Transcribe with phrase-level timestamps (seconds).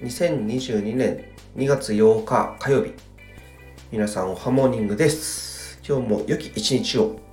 [0.00, 1.24] 2022年
[1.56, 2.92] 2月8日火曜日。
[3.90, 5.80] 皆さんおはモーニングです。
[5.86, 7.25] 今日も良き一日を。